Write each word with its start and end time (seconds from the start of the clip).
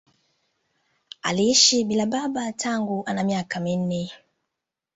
Aliishi 1.21 1.83
bila 1.83 2.01
ya 2.03 2.07
baba 2.09 2.51
tangu 2.53 3.03
ana 3.05 3.23
miaka 3.23 3.59
minne 3.59 4.05
tu. 4.07 4.13